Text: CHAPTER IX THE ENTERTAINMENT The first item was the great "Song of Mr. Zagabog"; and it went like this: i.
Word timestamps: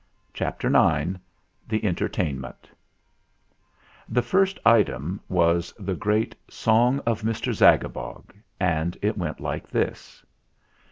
CHAPTER 0.33 0.65
IX 0.75 1.17
THE 1.67 1.83
ENTERTAINMENT 1.83 2.67
The 4.09 4.21
first 4.23 4.57
item 4.65 5.19
was 5.29 5.75
the 5.77 5.93
great 5.93 6.33
"Song 6.49 6.99
of 7.05 7.21
Mr. 7.21 7.53
Zagabog"; 7.53 8.31
and 8.59 8.97
it 9.03 9.15
went 9.15 9.39
like 9.39 9.69
this: 9.69 10.25
i. 10.25 10.25